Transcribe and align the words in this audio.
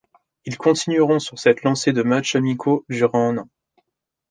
Ils 0.45 0.57
continueront 0.57 1.19
sur 1.19 1.37
cette 1.37 1.61
lancée 1.61 1.93
de 1.93 2.01
matchs 2.01 2.35
amicaux 2.35 2.85
durant 2.89 3.29
un 3.29 3.37
an. 3.37 3.49